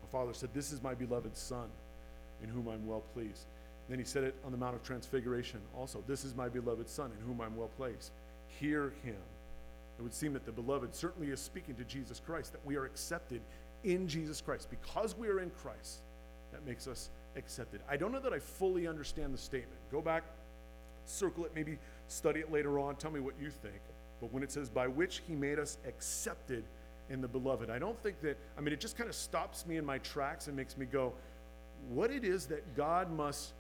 [0.05, 1.69] the Father said, This is my beloved Son,
[2.43, 3.47] in whom I'm well pleased.
[3.88, 6.03] Then he said it on the Mount of Transfiguration also.
[6.07, 8.12] This is my beloved Son, in whom I'm well pleased.
[8.61, 9.17] Hear him.
[9.99, 12.85] It would seem that the beloved certainly is speaking to Jesus Christ, that we are
[12.85, 13.40] accepted
[13.85, 14.69] in Jesus Christ.
[14.71, 16.01] Because we are in Christ,
[16.53, 17.81] that makes us accepted.
[17.88, 19.79] I don't know that I fully understand the statement.
[19.93, 20.25] Go back,
[21.07, 22.97] circle it, maybe study it later on.
[22.97, 23.81] Tell me what you think.
[24.21, 26.64] But when it says, by which he made us accepted
[27.11, 29.77] in the beloved, I don't think that, I mean, it just kind of stops me
[29.77, 31.12] in my tracks and makes me go,
[31.88, 33.53] what it is that God must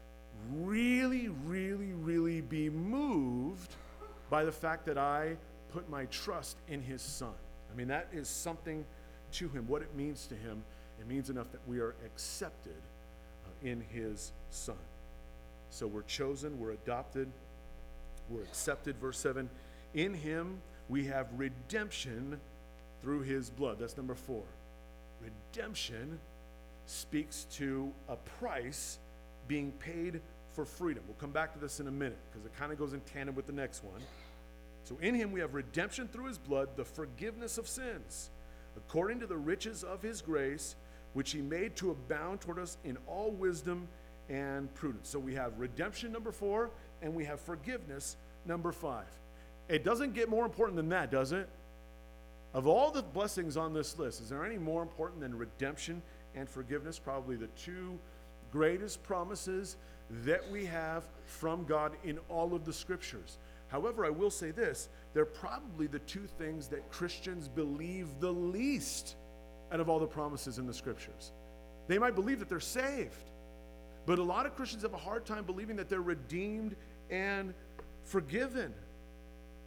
[0.52, 3.74] really, really, really be moved
[4.30, 5.36] by the fact that I
[5.72, 7.34] put my trust in his son.
[7.72, 8.84] I mean, that is something
[9.32, 10.62] to him, what it means to him.
[11.00, 12.80] It means enough that we are accepted
[13.44, 14.76] uh, in his son.
[15.70, 17.28] So we're chosen, we're adopted,
[18.30, 18.96] we're accepted.
[19.00, 19.50] Verse 7
[19.92, 22.40] In him we have redemption
[23.04, 23.76] through his blood.
[23.78, 24.42] That's number four.
[25.20, 26.18] Redemption
[26.86, 28.98] speaks to a price
[29.46, 30.22] being paid
[30.54, 31.02] for freedom.
[31.06, 33.34] We'll come back to this in a minute because it kind of goes in tandem
[33.34, 34.00] with the next one.
[34.84, 38.30] So in him we have redemption through his blood, the forgiveness of sins,
[38.74, 40.74] according to the riches of his grace,
[41.12, 43.86] which he made to abound toward us in all wisdom
[44.30, 45.10] and prudence.
[45.10, 46.70] So we have redemption, number four,
[47.02, 49.08] and we have forgiveness, number five.
[49.68, 51.50] It doesn't get more important than that, does it?
[52.54, 56.00] Of all the blessings on this list, is there any more important than redemption
[56.36, 57.00] and forgiveness?
[57.00, 57.98] Probably the two
[58.52, 59.76] greatest promises
[60.22, 63.38] that we have from God in all of the scriptures.
[63.68, 69.16] However, I will say this they're probably the two things that Christians believe the least
[69.72, 71.32] out of all the promises in the scriptures.
[71.88, 73.30] They might believe that they're saved,
[74.06, 76.76] but a lot of Christians have a hard time believing that they're redeemed
[77.10, 77.52] and
[78.04, 78.72] forgiven.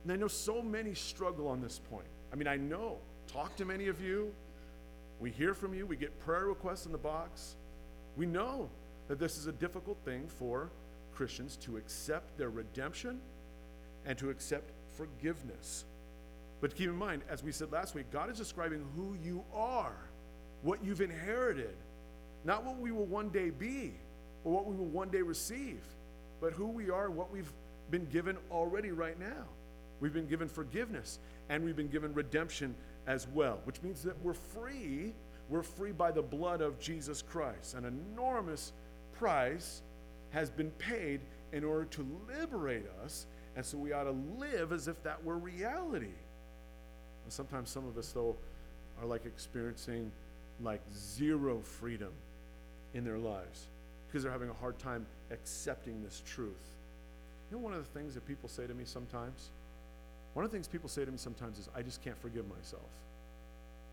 [0.03, 2.07] And I know so many struggle on this point.
[2.31, 4.33] I mean, I know, talk to many of you.
[5.19, 7.55] We hear from you, we get prayer requests in the box.
[8.15, 8.69] We know
[9.07, 10.69] that this is a difficult thing for
[11.13, 13.19] Christians to accept their redemption
[14.05, 15.85] and to accept forgiveness.
[16.61, 19.95] But keep in mind, as we said last week, God is describing who you are,
[20.61, 21.75] what you've inherited,
[22.43, 23.93] not what we will one day be
[24.43, 25.81] or what we will one day receive,
[26.39, 27.51] but who we are, what we've
[27.91, 29.45] been given already right now.
[29.99, 32.75] We've been given forgiveness and we've been given redemption
[33.07, 35.13] as well, which means that we're free.
[35.49, 37.73] We're free by the blood of Jesus Christ.
[37.73, 38.73] An enormous
[39.13, 39.81] price
[40.31, 41.21] has been paid
[41.53, 45.37] in order to liberate us, and so we ought to live as if that were
[45.37, 46.13] reality.
[47.29, 48.37] Sometimes some of us, though,
[49.01, 50.11] are like experiencing
[50.61, 52.11] like zero freedom
[52.93, 53.67] in their lives
[54.07, 56.55] because they're having a hard time accepting this truth.
[57.49, 59.49] You know, one of the things that people say to me sometimes?
[60.37, 62.85] One of the things people say to me sometimes is, I just can't forgive myself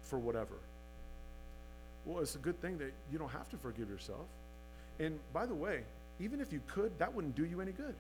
[0.03, 0.57] for whatever.
[2.05, 4.27] Well, it's a good thing that you don't have to forgive yourself.
[5.01, 5.85] And by the way,
[6.21, 7.95] even if you could, that wouldn't do you any good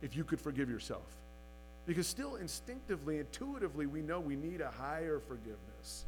[0.00, 1.04] if you could forgive yourself.
[1.84, 6.06] Because still instinctively, intuitively, we know we need a higher forgiveness.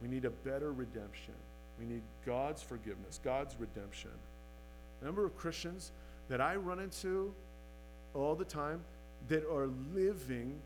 [0.00, 1.34] We need a better redemption.
[1.76, 4.12] We need God's forgiveness, God's redemption.
[5.02, 5.90] A number of Christians
[6.28, 7.34] that I run into
[8.14, 8.80] all the time
[9.28, 10.60] that are living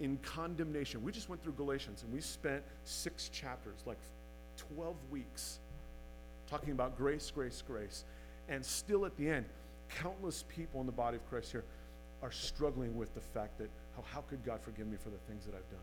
[0.00, 1.02] in condemnation.
[1.02, 3.98] We just went through Galatians and we spent six chapters, like
[4.74, 5.60] 12 weeks,
[6.48, 8.04] talking about grace, grace, grace.
[8.48, 9.44] And still at the end,
[9.88, 11.64] countless people in the body of Christ here
[12.22, 15.44] are struggling with the fact that how, how could God forgive me for the things
[15.46, 15.80] that I've done?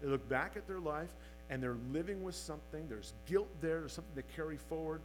[0.00, 1.10] They look back at their life
[1.48, 2.86] and they're living with something.
[2.88, 5.00] There's guilt there, there's something to carry forward,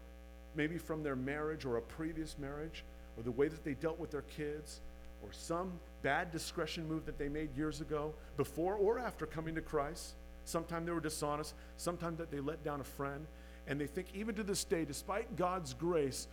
[0.56, 2.84] maybe from their marriage or a previous marriage,
[3.16, 4.82] or the way that they dealt with their kids,
[5.23, 9.62] or some bad discretion move that they made years ago, before or after coming to
[9.62, 10.15] Christ.
[10.45, 13.25] Sometimes they were dishonest, sometimes that they let down a friend,
[13.67, 16.27] and they think, even to this day, despite God's grace,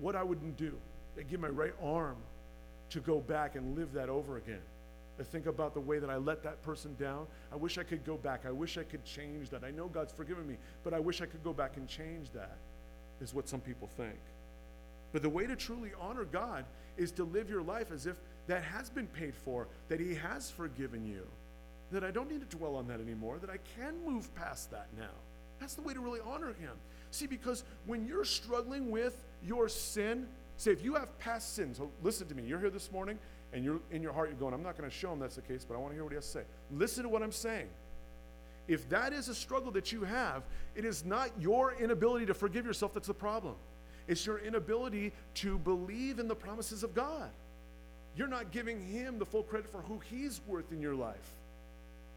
[0.00, 0.74] what I wouldn't do.
[1.14, 2.16] They give my right arm
[2.90, 4.62] to go back and live that over again.
[5.20, 7.26] I think about the way that I let that person down.
[7.52, 8.44] I wish I could go back.
[8.46, 9.62] I wish I could change that.
[9.62, 12.56] I know God's forgiven me, but I wish I could go back and change that,
[13.20, 14.18] is what some people think.
[15.12, 16.64] But the way to truly honor God
[16.96, 20.50] is to live your life as if that has been paid for, that He has
[20.50, 21.26] forgiven you,
[21.90, 24.88] that I don't need to dwell on that anymore, that I can move past that
[24.98, 25.10] now.
[25.60, 26.72] That's the way to really honor Him.
[27.10, 31.90] See, because when you're struggling with your sin, say if you have past sins, so
[32.02, 33.18] listen to me, you're here this morning
[33.52, 35.42] and you're in your heart, you're going, I'm not going to show him that's the
[35.42, 36.42] case, but I want to hear what he has to say.
[36.70, 37.68] Listen to what I'm saying.
[38.66, 40.44] If that is a struggle that you have,
[40.74, 43.56] it is not your inability to forgive yourself that's the problem.
[44.08, 47.30] It's your inability to believe in the promises of God.
[48.16, 51.34] You're not giving him the full credit for who he's worth in your life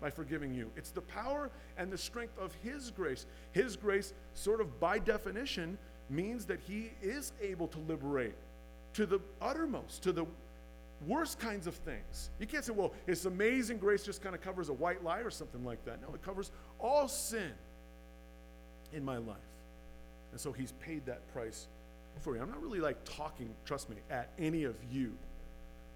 [0.02, 0.70] by forgiving you.
[0.76, 3.26] It's the power and the strength of his grace.
[3.54, 5.78] His grace, sort of by definition,
[6.10, 8.36] means that he is able to liberate
[8.94, 10.26] to the uttermost, to the
[11.06, 12.30] worst kinds of things.
[12.40, 15.30] You can't say, well, His amazing grace just kind of covers a white lie or
[15.30, 16.02] something like that.
[16.02, 17.52] No, it covers all sin
[18.94, 19.38] in my life.
[20.32, 21.68] And so he's paid that price
[22.20, 22.42] for you.
[22.42, 25.14] I'm not really like talking, trust me, at any of you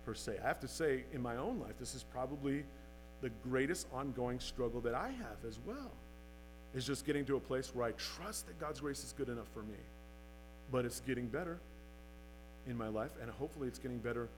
[0.05, 0.37] per se.
[0.43, 2.63] I have to say, in my own life, this is probably
[3.21, 5.91] the greatest ongoing struggle that I have as well.
[6.75, 9.47] Is just getting to a place where I trust that God's grace is good enough
[9.53, 9.77] for me.
[10.71, 11.59] But it's getting better
[12.67, 14.29] in my life, and hopefully it's getting better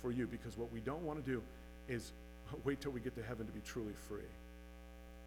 [0.00, 1.42] for you because what we don't want to do
[1.88, 2.12] is
[2.64, 4.20] wait till we get to heaven to be truly free.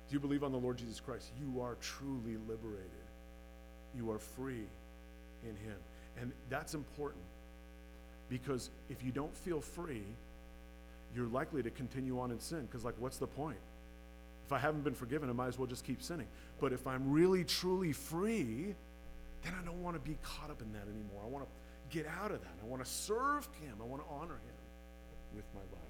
[0.10, 1.32] Do you believe on the Lord Jesus Christ?
[1.40, 2.90] You are truly liberated.
[3.96, 4.66] You are free
[5.44, 5.78] in Him.
[6.20, 7.24] And that's important
[8.30, 10.04] because if you don't feel free,
[11.16, 13.58] you're likely to continue on in sin because, like, what's the point?
[14.46, 16.28] If I haven't been forgiven, I might as well just keep sinning.
[16.60, 18.76] But if I'm really, truly free,
[19.44, 21.22] then I don't want to be caught up in that anymore.
[21.24, 22.54] I want to get out of that.
[22.62, 23.76] I want to serve Him.
[23.82, 25.84] I want to honor Him with my life.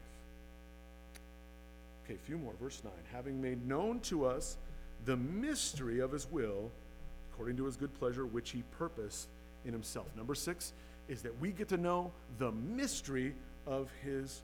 [2.06, 2.54] Okay, a few more.
[2.62, 2.92] Verse 9.
[3.12, 4.58] Having made known to us
[5.06, 6.72] the mystery of his will,
[7.32, 9.28] according to his good pleasure, which he purposed
[9.66, 10.08] in himself.
[10.16, 10.74] Number six
[11.08, 14.42] is that we get to know the mystery of his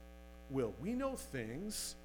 [0.50, 0.74] will.
[0.82, 1.96] We know things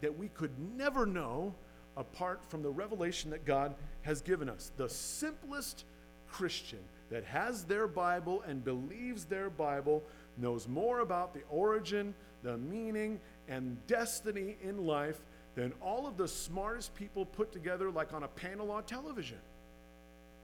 [0.00, 1.54] that we could never know
[1.96, 4.70] apart from the revelation that God has given us.
[4.76, 5.84] The simplest
[6.28, 10.02] Christian that has their Bible and believes their Bible
[10.36, 15.20] knows more about the origin, the meaning, and destiny in life
[15.54, 19.38] than all of the smartest people put together, like on a panel on television.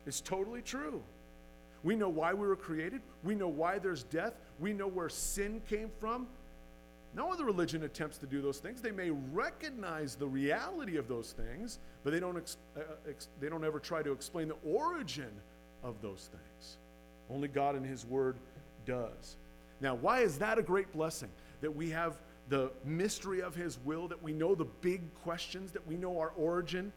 [0.07, 1.03] It's totally true.
[1.83, 3.03] We know why we were created.
[3.23, 4.35] We know why there's death.
[4.61, 6.29] We know where sin came from.
[7.14, 8.81] No other religion attempts to do those things.
[8.81, 13.49] They may recognize the reality of those things, but they don't, ex- uh, ex- they
[13.49, 15.31] don't ever try to explain the origin
[15.83, 16.79] of those things.
[17.29, 18.37] Only God and His Word
[18.87, 19.37] does.
[19.81, 21.29] Now, why is that a great blessing?
[21.61, 22.16] That we have
[22.49, 26.33] the mystery of His will, that we know the big questions, that we know our
[26.37, 26.92] origin,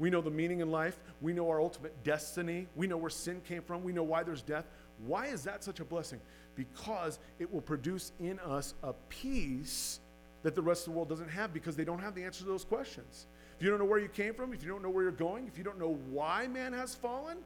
[0.00, 3.42] we know the meaning in life, we know our ultimate destiny, we know where sin
[3.46, 4.64] came from, we know why there's death.
[5.06, 6.20] Why is that such a blessing?
[6.56, 10.00] Because it will produce in us a peace
[10.42, 12.48] that the rest of the world doesn't have because they don't have the answer to
[12.48, 13.26] those questions.
[13.58, 15.46] If you don't know where you came from, if you don't know where you're going,
[15.46, 17.36] if you don't know why man has fallen,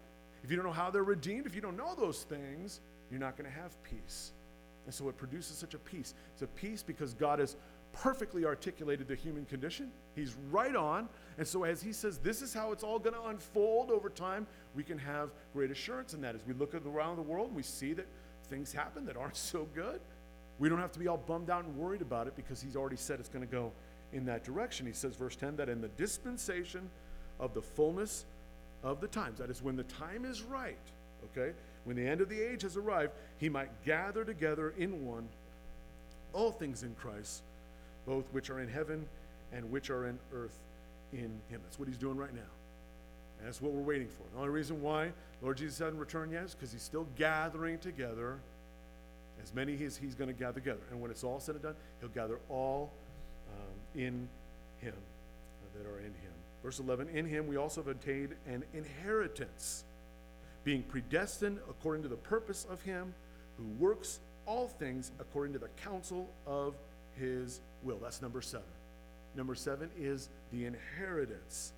[0.44, 3.36] if you don't know how they're redeemed, if you don't know those things, you're not
[3.36, 4.30] going to have peace.
[4.84, 6.14] And so it produces such a peace.
[6.34, 7.56] It's a peace because God has
[7.94, 9.90] perfectly articulated the human condition.
[10.14, 11.08] He's right on.
[11.38, 14.46] And so as he says, this is how it's all going to unfold over time,
[14.74, 16.34] we can have great assurance in that.
[16.34, 18.06] As we look around the world, we see that
[18.48, 20.00] things happen that aren't so good.
[20.58, 22.96] We don't have to be all bummed out and worried about it because he's already
[22.96, 23.72] said it's going to go
[24.12, 24.86] in that direction.
[24.86, 26.88] He says, verse 10, that in the dispensation
[27.40, 28.24] of the fullness
[28.82, 30.78] of the times, that is, when the time is right,
[31.32, 31.52] okay,
[31.84, 35.28] when the end of the age has arrived, he might gather together in one
[36.34, 37.42] all things in Christ,
[38.06, 39.06] both which are in heaven
[39.52, 40.58] and which are in earth
[41.12, 41.60] in him.
[41.62, 42.40] That's what he's doing right now.
[43.38, 44.22] And that's what we're waiting for.
[44.32, 45.12] The only reason why
[45.42, 48.38] Lord Jesus hasn't returned yet is because he's still gathering together
[49.42, 50.80] as many as he's going to gather together.
[50.90, 52.90] And when it's all said and done, he'll gather all
[53.50, 54.28] um, in
[54.80, 56.32] him uh, that are in him.
[56.62, 59.84] Verse 11 In him we also have obtained an inheritance,
[60.64, 63.14] being predestined according to the purpose of him
[63.58, 66.74] who works all things according to the counsel of
[67.18, 67.98] his will.
[67.98, 68.66] That's number seven.
[69.34, 71.72] Number seven is the inheritance.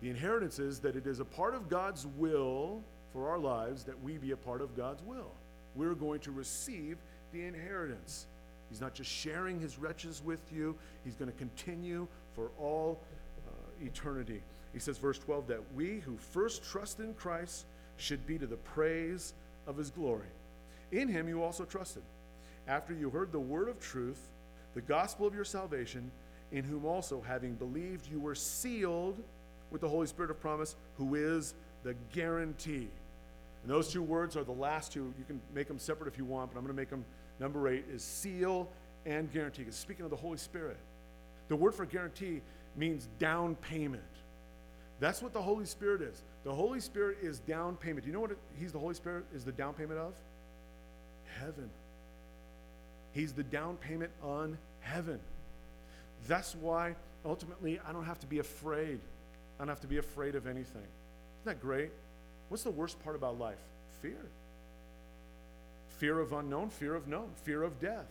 [0.00, 4.02] The inheritance is that it is a part of God's will for our lives that
[4.02, 5.30] we be a part of God's will.
[5.74, 6.98] We're going to receive
[7.32, 8.26] the inheritance.
[8.68, 13.00] He's not just sharing his riches with you, he's going to continue for all
[13.46, 14.42] uh, eternity.
[14.72, 18.56] He says, verse 12, that we who first trust in Christ should be to the
[18.56, 19.34] praise
[19.66, 20.28] of his glory.
[20.90, 22.02] In him you also trusted,
[22.66, 24.28] after you heard the word of truth,
[24.74, 26.10] the gospel of your salvation,
[26.50, 29.22] in whom also, having believed, you were sealed
[29.70, 32.88] with the Holy Spirit of promise, who is the guarantee.
[33.62, 35.14] And those two words are the last two.
[35.18, 37.04] You can make them separate if you want, but I'm going to make them
[37.38, 38.68] number eight is seal
[39.06, 39.62] and guarantee.
[39.62, 40.78] Because speaking of the Holy Spirit,
[41.48, 42.40] the word for guarantee
[42.76, 44.02] means down payment.
[45.00, 46.22] That's what the Holy Spirit is.
[46.44, 48.04] The Holy Spirit is down payment.
[48.04, 50.14] Do you know what it, He's the Holy Spirit is the down payment of?
[51.40, 51.70] Heaven.
[53.12, 55.20] He's the down payment on heaven.
[56.26, 59.00] That's why ultimately I don't have to be afraid.
[59.58, 60.82] I don't have to be afraid of anything.
[60.82, 61.90] Isn't that great?
[62.48, 63.56] What's the worst part about life?
[64.00, 64.26] Fear.
[65.98, 68.06] Fear of unknown, fear of known, fear of death.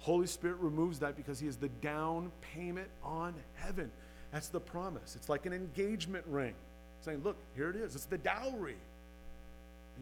[0.00, 3.90] Holy Spirit removes that because He is the down payment on heaven.
[4.32, 5.14] That's the promise.
[5.16, 6.54] It's like an engagement ring
[7.02, 7.94] saying, Look, here it is.
[7.94, 8.76] It's the dowry.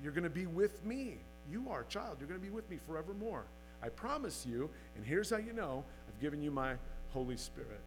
[0.03, 1.19] You're going to be with me.
[1.51, 2.19] You are child.
[2.21, 3.45] You're going to be with me forevermore.
[3.83, 6.75] I promise you, and here's how you know I've given you my
[7.11, 7.81] Holy Spirit.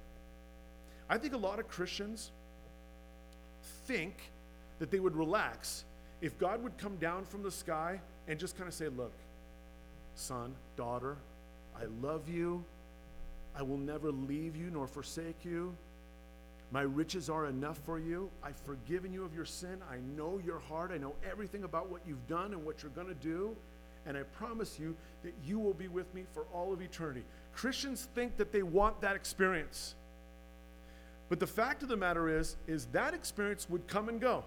[1.10, 2.32] I think a lot of Christians
[3.86, 4.15] think
[4.80, 5.84] that they would relax
[6.21, 9.13] if God would come down from the sky and just kind of say, Look,
[10.15, 11.17] son, daughter,
[11.80, 12.63] I love you.
[13.56, 15.75] I will never leave you nor forsake you.
[16.71, 18.30] My riches are enough for you.
[18.41, 19.82] I've forgiven you of your sin.
[19.91, 20.91] I know your heart.
[20.93, 23.56] I know everything about what you've done and what you're going to do.
[24.06, 27.24] And I promise you that you will be with me for all of eternity.
[27.54, 29.96] Christians think that they want that experience.
[31.30, 34.44] But the fact of the matter is is that experience would come and go.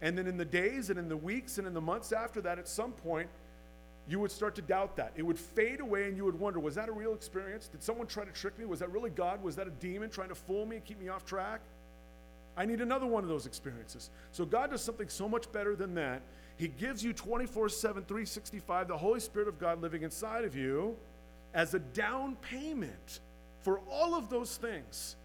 [0.00, 2.58] And then in the days and in the weeks and in the months after that
[2.58, 3.28] at some point
[4.08, 5.12] you would start to doubt that.
[5.16, 7.68] It would fade away and you would wonder, was that a real experience?
[7.68, 8.64] Did someone try to trick me?
[8.64, 9.42] Was that really God?
[9.42, 11.60] Was that a demon trying to fool me and keep me off track?
[12.56, 14.10] I need another one of those experiences.
[14.32, 16.22] So God does something so much better than that.
[16.58, 20.96] He gives you 24 7, 365, the Holy Spirit of God living inside of you
[21.54, 23.20] as a down payment
[23.62, 25.16] for all of those things,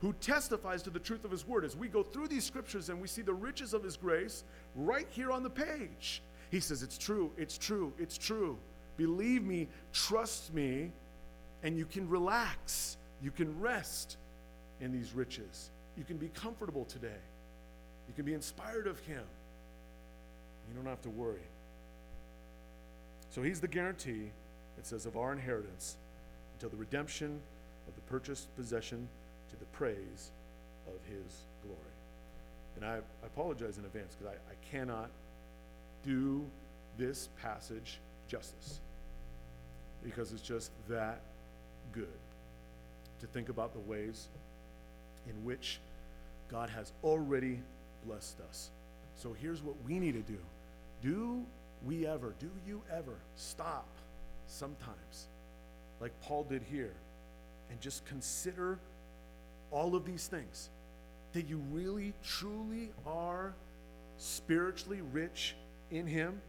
[0.00, 1.64] who testifies to the truth of His Word.
[1.64, 4.42] As we go through these scriptures and we see the riches of His grace
[4.74, 8.58] right here on the page, He says, It's true, it's true, it's true.
[8.96, 10.90] Believe me, trust me,
[11.62, 12.96] and you can relax.
[13.22, 14.16] You can rest
[14.80, 15.70] in these riches.
[15.96, 17.22] You can be comfortable today.
[18.08, 19.22] You can be inspired of Him.
[20.68, 21.46] You don't have to worry.
[23.30, 24.30] So He's the guarantee
[24.78, 25.96] it says, of our inheritance
[26.54, 27.40] until the redemption
[27.88, 29.08] of the purchased possession
[29.50, 30.30] to the praise
[30.86, 31.78] of his glory.
[32.76, 35.10] And I, apologize in advance because I, I cannot
[36.04, 36.44] do
[36.98, 37.98] this passage
[38.28, 38.80] justice
[40.02, 41.20] because it's just that
[41.92, 42.08] good
[43.20, 44.28] to think about the ways
[45.28, 45.80] in which
[46.50, 47.60] God has already
[48.06, 48.70] blessed us.
[49.16, 50.38] So here's what we need to do.
[51.02, 51.44] Do
[51.86, 53.88] we ever, do you ever stop
[54.46, 55.28] sometimes
[56.00, 56.92] like Paul did here,
[57.70, 58.78] and just consider
[59.70, 60.68] all of these things,
[61.32, 63.54] that you really, truly are
[64.18, 65.56] spiritually rich
[65.90, 66.40] in Him.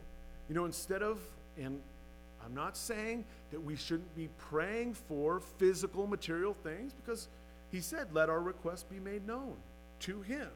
[0.50, 1.20] You know, instead of,
[1.58, 1.80] and
[2.44, 7.28] I'm not saying that we shouldn't be praying for physical, material things because
[7.72, 9.56] He said, let our requests be made known
[10.02, 10.50] to Him.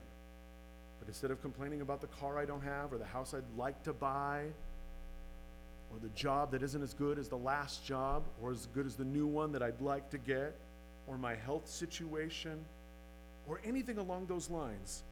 [0.99, 3.81] But instead of complaining about the car I don't have or the house I'd like
[3.83, 4.45] to buy,
[5.91, 8.95] or the job that isn't as good as the last job, or as good as
[8.95, 10.55] the new one that I'd like to get,
[11.07, 12.63] or my health situation,
[13.47, 15.03] or anything along those lines,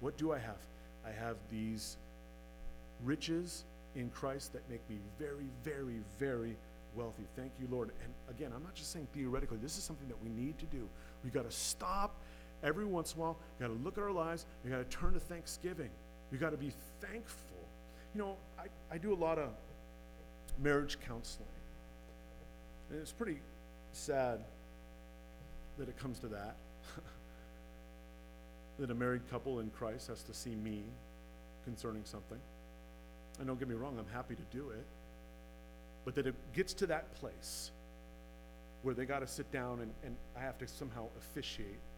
[0.00, 0.58] what do I have?
[1.06, 1.96] I have these
[3.04, 3.64] riches
[3.94, 6.56] in Christ that make me very, very, very
[6.96, 7.22] wealthy.
[7.36, 7.90] Thank you, Lord.
[8.02, 10.88] And again, I'm not just saying theoretically, this is something that we need to do.
[11.22, 12.16] We've got to stop
[12.66, 13.38] every once in a while.
[13.58, 14.44] We got to look at our lives.
[14.64, 15.90] We got to turn to thanksgiving.
[16.30, 17.56] We got to be thankful.
[18.14, 19.50] You know, I, I do a lot of
[20.58, 21.48] marriage counseling.
[22.90, 23.38] And it's pretty
[23.92, 24.40] sad
[25.78, 26.56] that it comes to that.
[28.78, 30.82] that a married couple in Christ has to see me
[31.64, 32.38] concerning something.
[33.38, 34.86] And don't get me wrong, I'm happy to do it.
[36.04, 37.70] But that it gets to that place
[38.82, 41.95] where they got to sit down and, and I have to somehow officiate, you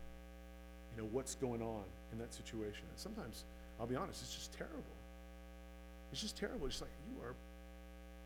[0.99, 2.85] know, what's going on in that situation.
[2.89, 3.45] And sometimes,
[3.81, 4.97] I'll be honest, it's just terrible.
[6.13, 6.67] It's just terrible.
[6.67, 7.35] It's like, you are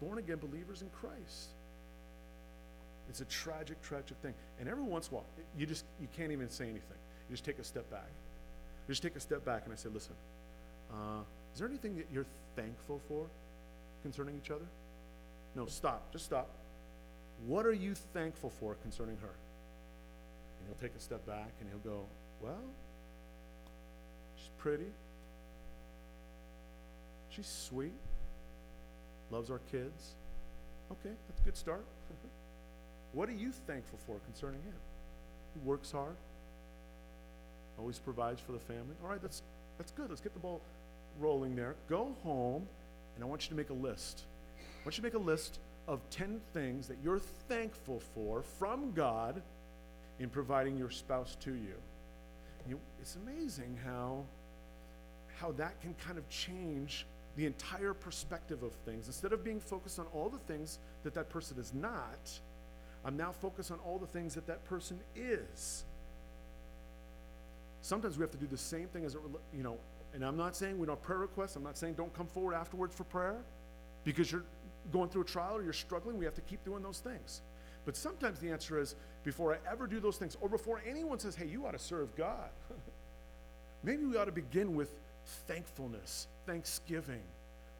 [0.01, 1.51] born again believers in Christ.
[3.09, 4.35] It's a tragic, tragic thing.
[4.59, 6.99] And every once in a while, you just you can't even say anything.
[7.29, 8.09] You just take a step back.
[8.87, 10.15] You just take a step back and I say, listen,
[10.91, 13.27] uh, is there anything that you're thankful for
[14.03, 14.65] concerning each other?
[15.55, 16.13] No, stop.
[16.13, 16.49] Just stop.
[17.47, 19.35] What are you thankful for concerning her?
[20.59, 22.05] And he'll take a step back and he'll go,
[22.43, 22.65] Well,
[24.37, 24.91] she's pretty.
[27.31, 27.93] She's sweet.
[29.31, 30.15] Loves our kids.
[30.91, 31.85] Okay, that's a good start.
[33.13, 34.75] what are you thankful for concerning him?
[35.55, 36.17] He works hard,
[37.79, 38.95] always provides for the family.
[39.03, 39.43] All right, that's,
[39.79, 40.09] that's good.
[40.09, 40.61] Let's get the ball
[41.19, 41.77] rolling there.
[41.89, 42.67] Go home,
[43.15, 44.25] and I want you to make a list.
[44.59, 48.93] I want you to make a list of 10 things that you're thankful for from
[48.93, 49.43] God
[50.19, 51.75] in providing your spouse to you.
[52.67, 54.25] You know, it's amazing how,
[55.39, 57.07] how that can kind of change
[57.37, 59.07] the entire perspective of things.
[59.07, 62.31] Instead of being focused on all the things that that person is not,
[63.05, 65.85] I'm now focused on all the things that that person is.
[67.81, 69.21] Sometimes we have to do the same thing as it,
[69.53, 69.77] you know,
[70.15, 71.57] and I'm not saying we don't have prayer requests.
[71.57, 73.39] I'm not saying don't come forward afterwards for prayer
[74.05, 74.45] because you're
[74.93, 76.19] going through a trial or you're struggling.
[76.19, 77.41] We have to keep doing those things.
[77.85, 78.95] But sometimes the answer is
[79.25, 82.15] before I ever do those things, or before anyone says, hey, you ought to serve
[82.17, 82.51] God,
[83.83, 84.93] maybe we ought to begin with
[85.47, 87.23] thankfulness, thanksgiving,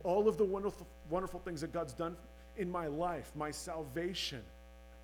[0.05, 2.17] all of the wonderful, wonderful things that God's done
[2.57, 4.43] in my life, my salvation,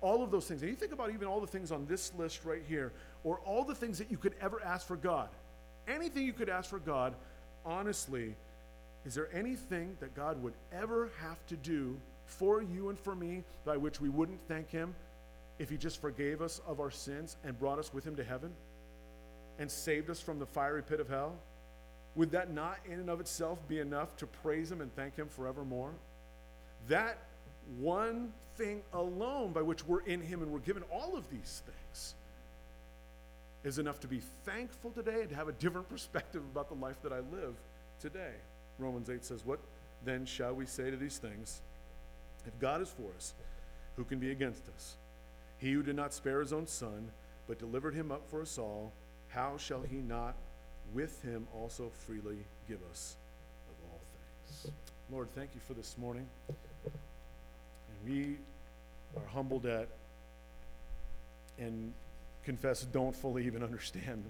[0.01, 0.61] all of those things.
[0.61, 3.63] And you think about even all the things on this list right here, or all
[3.63, 5.29] the things that you could ever ask for God.
[5.87, 7.15] Anything you could ask for God,
[7.65, 8.35] honestly,
[9.05, 13.43] is there anything that God would ever have to do for you and for me
[13.65, 14.93] by which we wouldn't thank Him
[15.59, 18.51] if He just forgave us of our sins and brought us with Him to heaven
[19.59, 21.35] and saved us from the fiery pit of hell?
[22.15, 25.27] Would that not, in and of itself, be enough to praise Him and thank Him
[25.27, 25.93] forevermore?
[26.87, 27.19] That
[27.77, 32.15] one thing alone by which we're in Him and we're given all of these things
[33.63, 37.01] is enough to be thankful today and to have a different perspective about the life
[37.03, 37.55] that I live
[37.99, 38.33] today.
[38.77, 39.59] Romans 8 says, What
[40.05, 41.61] then shall we say to these things?
[42.47, 43.33] If God is for us,
[43.97, 44.95] who can be against us?
[45.59, 47.11] He who did not spare his own son,
[47.47, 48.93] but delivered him up for us all,
[49.27, 50.35] how shall he not
[50.93, 52.37] with him also freely
[52.67, 53.15] give us
[53.69, 54.73] of all things?
[55.11, 56.27] Lord, thank you for this morning.
[56.87, 56.95] And
[58.05, 58.37] we
[59.17, 59.87] are humbled at
[61.57, 61.93] and
[62.43, 64.23] confess don't fully even understand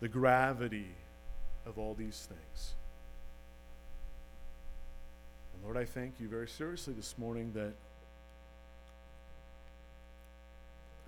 [0.00, 0.88] the gravity
[1.66, 2.74] of all these things.
[5.54, 7.72] And Lord, I thank you very seriously this morning that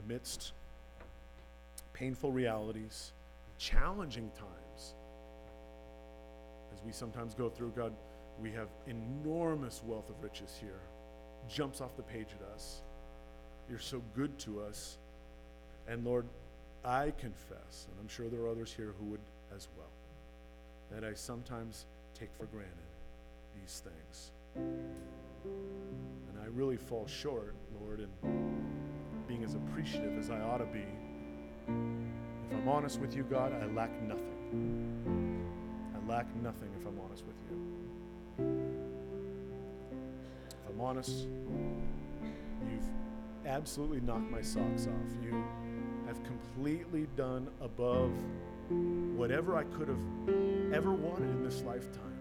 [0.05, 0.53] amidst
[1.93, 3.13] painful realities,
[3.59, 4.95] challenging times,
[6.73, 7.93] as we sometimes go through, God,
[8.41, 10.81] we have enormous wealth of riches here.
[11.49, 12.83] Jumps off the page at us.
[13.69, 14.99] You're so good to us.
[15.89, 16.27] And Lord,
[16.85, 19.21] I confess, and I'm sure there are others here who would
[19.55, 19.91] as well,
[20.91, 22.73] that I sometimes take for granted
[23.61, 24.31] these things.
[24.57, 28.09] And I really fall short, Lord, in
[29.31, 30.85] being as appreciative as I ought to be.
[32.51, 35.47] If I'm honest with you, God, I lack nothing.
[35.95, 37.57] I lack nothing if I'm honest with you.
[40.51, 41.28] If I'm honest,
[42.68, 42.89] you've
[43.47, 45.22] absolutely knocked my socks off.
[45.22, 45.45] You
[46.09, 48.11] have completely done above
[49.16, 52.18] whatever I could have ever wanted in this lifetime.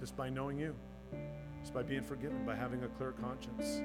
[0.00, 0.74] Just by knowing you,
[1.60, 3.80] just by being forgiven, by having a clear conscience,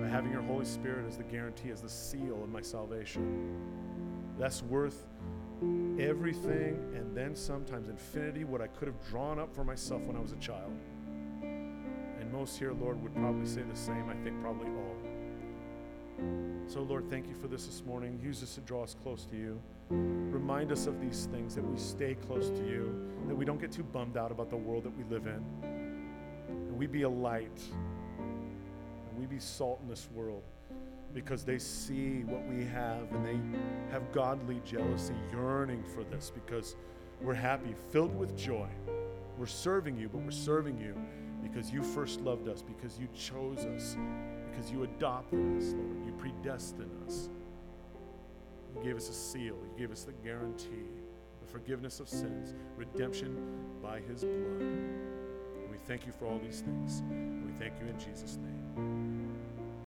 [0.00, 3.56] by having your Holy Spirit as the guarantee, as the seal of my salvation.
[4.38, 5.06] That's worth
[5.98, 10.20] everything and then sometimes infinity what I could have drawn up for myself when I
[10.20, 10.72] was a child.
[11.42, 14.08] And most here, Lord, would probably say the same.
[14.08, 14.96] I think probably all.
[16.66, 18.18] So, Lord, thank you for this this morning.
[18.22, 19.60] Use this to draw us close to you.
[19.90, 23.72] Remind us of these things, that we stay close to you, that we don't get
[23.72, 25.44] too bummed out about the world that we live in.
[26.80, 27.60] We be a light,
[28.18, 30.42] and we be salt in this world
[31.12, 33.38] because they see what we have and they
[33.92, 36.76] have godly jealousy, yearning for this because
[37.20, 38.66] we're happy, filled with joy.
[39.36, 40.94] We're serving you, but we're serving you
[41.42, 43.98] because you first loved us, because you chose us,
[44.50, 46.06] because you adopted us, Lord.
[46.06, 47.28] You predestined us.
[48.74, 50.88] You gave us a seal, you gave us the guarantee,
[51.42, 53.36] the forgiveness of sins, redemption
[53.82, 55.19] by his blood.
[55.80, 57.02] We thank you for all these things.
[57.44, 59.19] We thank you in Jesus' name.